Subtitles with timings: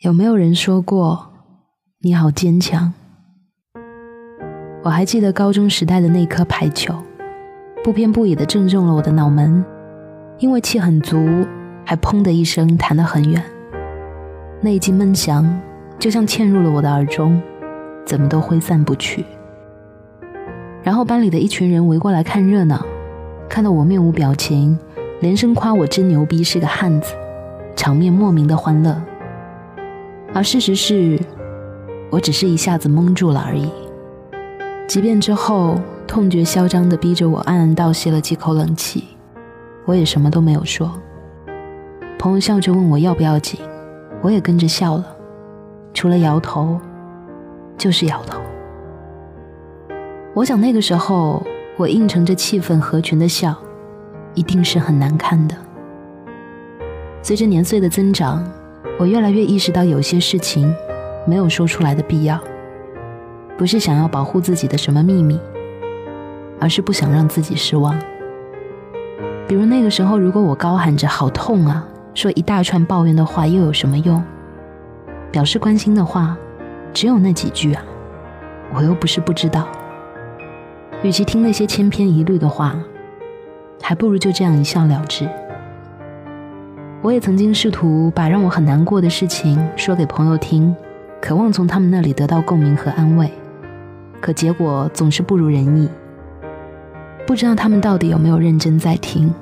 [0.00, 1.28] 有没有人说过
[2.00, 2.94] 你好坚强？
[4.82, 6.94] 我还记得高中时代的那颗排球，
[7.84, 9.62] 不偏不倚的正中了我的脑门，
[10.38, 11.46] 因为气很足，
[11.84, 13.44] 还砰的一声弹得很远。
[14.62, 15.60] 那一记闷响，
[15.98, 17.38] 就像嵌入了我的耳中，
[18.06, 19.26] 怎么都挥散不去。
[20.82, 22.86] 然后班里的一群人围过来看热闹，
[23.50, 24.78] 看到我面无表情，
[25.20, 27.12] 连声夸我真牛逼，是个汉子，
[27.76, 28.98] 场面莫名的欢乐。
[30.32, 31.18] 而事实是，
[32.08, 33.68] 我只是一下子懵住了而已。
[34.86, 39.04] 即便之后痛觉嚣张地逼着我暗暗倒吸了几口冷气，
[39.84, 40.92] 我也什么都没有说。
[42.16, 43.58] 朋友笑着问我要不要紧，
[44.22, 45.04] 我也跟着笑了，
[45.92, 46.78] 除了摇头，
[47.76, 48.40] 就是摇头。
[50.32, 51.42] 我想那个时候
[51.76, 53.52] 我应承着气氛合群的笑，
[54.34, 55.56] 一定是很难看的。
[57.20, 58.48] 随着年岁的增长。
[59.00, 60.70] 我越来越意识到，有些事情
[61.26, 62.38] 没有说出来的必要，
[63.56, 65.40] 不是想要保护自己的什么秘密，
[66.60, 67.98] 而是不想让自己失望。
[69.48, 74.22] 比如那个时候，如果我高喊着“好痛啊”，说一大串抱怨的话，又有什么用？
[75.32, 76.36] 表示关心的话，
[76.92, 77.82] 只有那几句啊，
[78.74, 79.66] 我又不是不知道。
[81.02, 82.78] 与其听那些千篇一律的话，
[83.80, 85.26] 还不如就这样一笑了之。
[87.02, 90.74] 我也曾经试图把让我很难过的事情说给朋友听，
[91.18, 93.32] 渴望从他们那里得到共鸣和安慰，
[94.20, 95.88] 可结果总是不如人意。
[97.26, 99.32] 不知道他们到底有没有认真在听？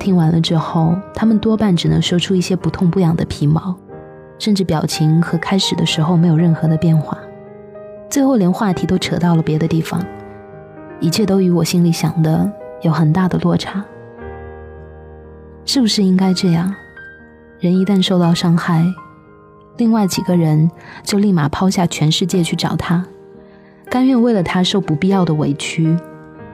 [0.00, 3.76] 听完了之后，他们多半只能说出一些不痛不痒的皮毛，
[4.36, 7.16] 甚至表情和开始的时候没有任何的变化，
[8.10, 10.04] 最后连话题都扯到了别的地方，
[10.98, 12.50] 一切都与我心里想的
[12.82, 13.84] 有很大的落差。
[15.64, 16.74] 是不是应该这样？
[17.58, 18.84] 人一旦受到伤害，
[19.78, 20.70] 另外几个人
[21.02, 23.02] 就立马抛下全世界去找他，
[23.88, 25.96] 甘愿为了他受不必要的委屈，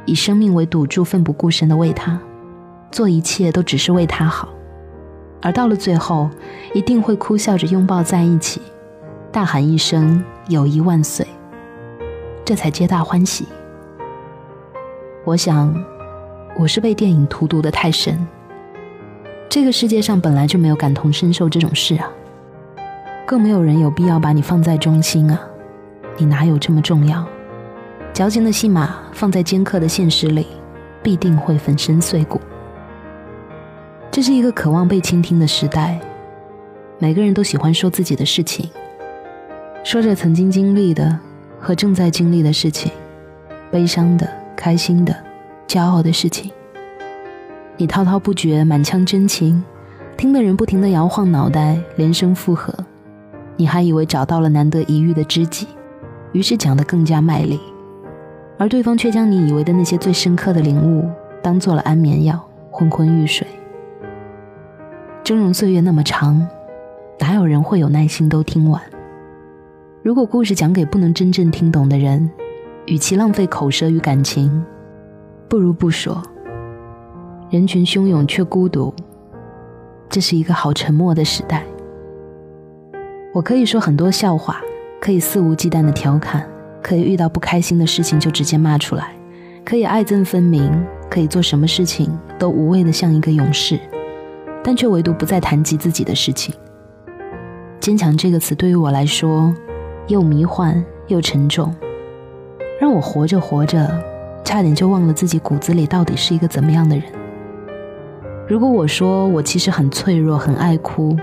[0.07, 2.21] 以生命为赌注，奋不顾身的为他
[2.93, 4.49] 做一切，都只是为他好。
[5.41, 6.31] 而到了最后，
[6.73, 8.63] 一定会哭笑着拥抱在一起，
[9.33, 11.27] 大喊一声“友谊万岁”，
[12.47, 13.49] 这才皆大欢喜。
[15.25, 15.75] 我想，
[16.57, 18.25] 我是被电影荼毒的太深。
[19.53, 22.11] 这个世界上本来就没有感同身受这种事啊，
[23.27, 25.39] 更没有人有必要把你放在中心啊，
[26.17, 27.23] 你哪有这么重要？
[28.15, 30.47] 矫情的戏码放在尖刻的现实里，
[31.03, 32.41] 必定会粉身碎骨。
[34.11, 36.01] 这是一个渴望被倾听的时代，
[36.99, 38.71] 每个人都喜欢说自己的事情，
[39.85, 41.19] 说着曾经经历的
[41.61, 42.91] 和正在经历的事情，
[43.71, 44.27] 悲伤的、
[44.57, 45.15] 开心的、
[45.69, 46.51] 骄傲的事情。
[47.83, 49.61] 你滔滔不绝，满腔真情，
[50.17, 52.73] 听的人不停的摇晃脑袋，连声附和。
[53.57, 55.67] 你还以为找到了难得一遇的知己，
[56.31, 57.59] 于是讲得更加卖力，
[58.57, 61.11] 而对方却将你以为的那些最深刻的领悟，
[61.43, 62.41] 当做了安眠药，
[62.71, 63.45] 昏昏欲睡。
[65.25, 66.47] 峥嵘岁月那么长，
[67.19, 68.81] 哪有人会有耐心都听完？
[70.05, 72.31] 如果故事讲给不能真正听懂的人，
[72.87, 74.65] 与其浪费口舌与感情，
[75.49, 76.23] 不如不说。
[77.53, 78.95] 人群汹涌却孤独，
[80.09, 81.63] 这是一个好沉默的时代。
[83.35, 84.63] 我可以说很多笑话，
[84.99, 86.49] 可以肆无忌惮的调侃，
[86.83, 89.13] 可以遇到不开心的事情就直接骂出来，
[89.67, 90.73] 可以爱憎分明，
[91.11, 93.79] 可以做什么事情都无畏的像一个勇士，
[94.65, 96.55] 但却唯独不再谈及自己的事情。
[97.81, 99.55] 坚强这个词对于我来说，
[100.07, 101.71] 又迷幻又沉重，
[102.81, 103.87] 让我活着活着，
[104.43, 107.05] 差点就忘了自己骨子里到底是一个怎么样的人。
[108.49, 111.17] 如果我说我其实很脆弱、很爱哭，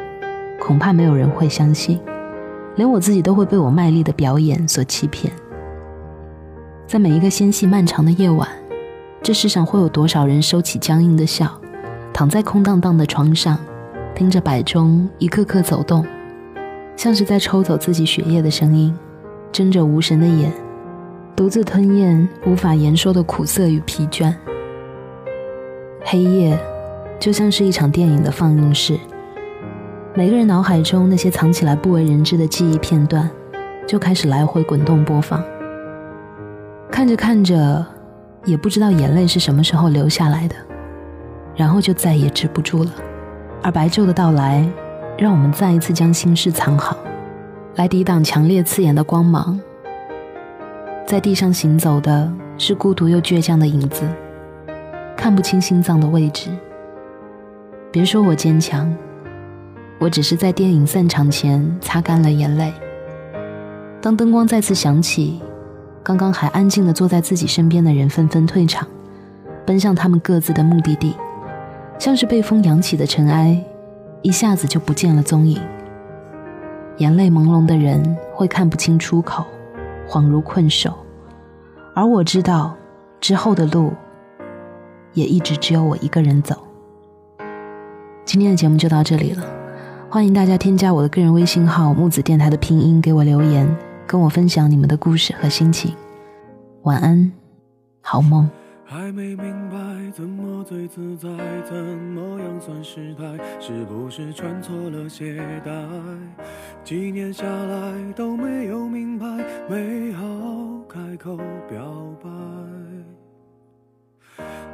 [0.59, 1.99] 恐怕没有人会相信，
[2.75, 5.31] 连我自己都会被我卖力的表演所欺骗。
[6.87, 8.47] 在每一个纤细漫长的夜晚，
[9.21, 11.59] 这世上会有多少人收起僵硬的笑，
[12.13, 13.59] 躺在空荡荡的床上，
[14.15, 16.05] 听着摆钟一刻刻走动，
[16.95, 18.97] 像是在抽走自己血液的声音，
[19.51, 20.51] 睁着无神的眼，
[21.35, 24.33] 独自吞咽无法言说的苦涩与疲倦。
[26.01, 26.57] 黑夜。
[27.19, 28.97] 就像是一场电影的放映室，
[30.15, 33.29] 每个人脑海中那些藏起来不为人知的记忆片段，
[33.85, 35.43] 就开始来回滚动播放。
[36.89, 37.85] 看着看着，
[38.45, 40.55] 也不知道眼泪是什么时候流下来的，
[41.57, 42.91] 然后就再也止不住了。
[43.61, 44.65] 而白昼的到来，
[45.17, 46.95] 让我们再一次将心事藏好，
[47.75, 49.59] 来抵挡强烈刺眼的光芒。
[51.05, 54.07] 在地上行走的是孤独又倔强的影子，
[55.17, 56.49] 看不清心脏的位置。
[57.91, 58.95] 别说我坚强，
[59.97, 62.71] 我只是在电影散场前擦干了眼泪。
[63.99, 65.41] 当灯光再次响起，
[66.03, 68.87] 刚刚还安静的坐在自己身边的人纷纷退场，
[69.65, 71.15] 奔向他们各自的目的地，
[71.97, 73.59] 像是被风扬起的尘埃，
[74.21, 75.59] 一下子就不见了踪影。
[76.97, 79.43] 眼泪朦胧的人会看不清出口，
[80.07, 80.93] 恍如困兽，
[81.95, 82.75] 而我知道，
[83.19, 83.93] 之后的路，
[85.13, 86.55] 也一直只有我一个人走。
[88.31, 89.43] 今天的节目就到这里了，
[90.07, 93.67] 欢迎大家添加我的个人微信号“木子电台”的拼音给我留言。
[94.05, 95.95] 跟我分享你们的故事和心情。
[96.83, 97.31] 晚安，
[98.01, 98.47] 好梦。
[98.85, 99.77] 还没明白
[100.13, 101.27] 怎么最自在，
[101.67, 103.23] 怎么样算失态？
[103.59, 105.71] 是不是穿错了鞋带？
[106.83, 109.25] 几年下来都没有明白，
[109.67, 110.23] 没好
[110.87, 111.35] 开口
[111.67, 111.83] 表
[112.21, 112.29] 白。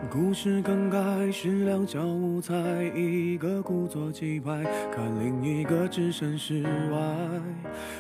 [0.10, 1.00] 故事更改
[1.32, 2.54] 是两小无猜，
[2.96, 4.64] 一个故作气派，
[4.94, 7.00] 看另一个置身事外。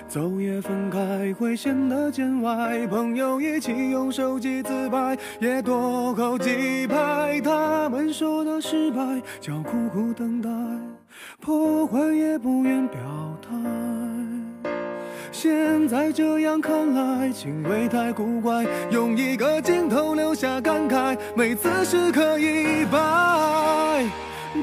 [0.07, 7.41] 走也分开会显得见外，朋友一起用手机自拍，也多扣几拍。
[7.41, 10.49] 他们说的失败叫苦苦等待，
[11.41, 12.99] 破坏也不愿表
[13.41, 14.04] 态。
[15.37, 22.97] 现在这样看来，情味太古怪，用一个镜头留下感慨，每次时刻一摆。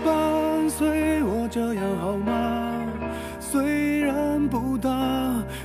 [0.03, 2.73] 伴随我这样好吗？
[3.39, 4.89] 虽然不大，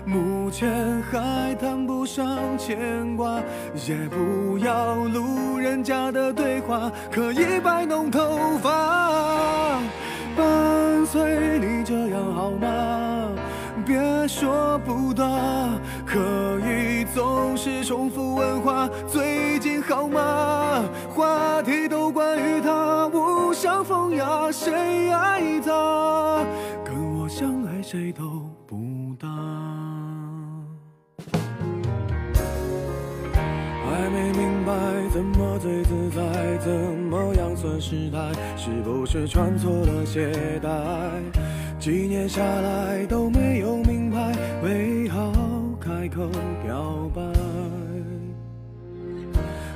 [0.03, 3.39] 目前还谈不上牵挂，
[3.87, 8.36] 也不要路人甲的对话，可以摆弄头
[14.87, 15.23] 不答，
[16.05, 16.17] 可
[16.61, 18.89] 以总是重复问话。
[19.05, 20.85] 最近好吗？
[21.13, 26.45] 话题都关于他，无伤风雅，谁爱他？
[26.85, 28.23] 跟我相爱谁都
[28.65, 28.77] 不
[29.19, 29.27] 搭。
[33.83, 34.73] 还没明白
[35.11, 38.31] 怎么最自在，怎么样算失态？
[38.55, 40.31] 是不是穿错了鞋
[40.63, 40.69] 带？
[41.79, 43.77] 几年下来都没有，
[44.67, 45.31] 为好
[45.79, 46.27] 开口
[46.61, 47.21] 表白。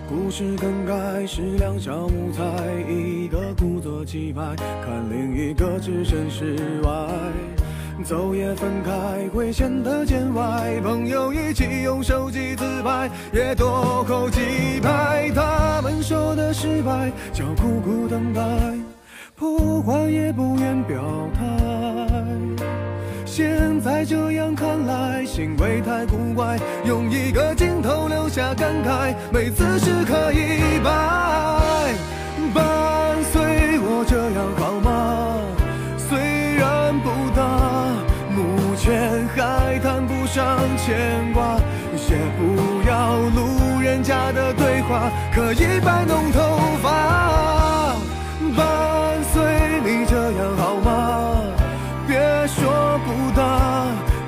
[0.09, 2.43] 故事更改是两小无猜，
[2.89, 4.53] 一个故作气派，
[4.83, 6.91] 看另一个置身事外。
[8.03, 14.41] 走也分开会显得见外，朋友一起用手机自拍，也多扣几
[14.81, 15.31] 拍。
[15.33, 18.41] 他们说的失败叫苦苦等待。
[19.37, 21.01] 不换也不愿表
[21.33, 21.45] 态，
[23.33, 30.91] 现在这样看来，行为太古怪，用一个镜头留下感慨，每次时刻一摆。
[32.53, 35.39] 伴随我这样好吗？
[35.97, 36.19] 虽
[36.57, 37.41] 然不大，
[38.35, 41.57] 目前还谈不上牵挂，
[42.09, 46.90] 也不要路人甲的对话，可以摆弄头发。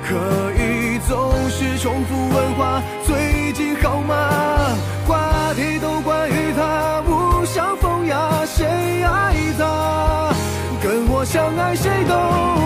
[0.06, 2.82] 可以总是重复问话。
[3.04, 4.76] 最近好吗？
[5.06, 8.64] 话题都关于他，无伤风雅，谁
[9.02, 10.32] 爱他？
[10.82, 12.63] 跟我相爱谁都。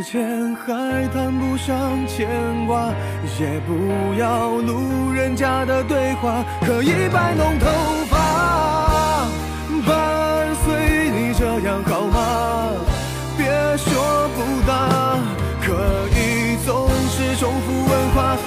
[0.00, 2.26] 目前还谈不上牵
[2.66, 2.88] 挂，
[3.38, 7.66] 也不要路人甲的对话，可以摆弄头
[8.08, 9.28] 发。
[9.86, 12.70] 伴随你这样好吗？
[13.36, 15.18] 别说不答，
[15.60, 15.74] 可
[16.16, 18.38] 以总是重复问话。